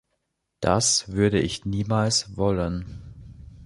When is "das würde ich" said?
0.61-1.65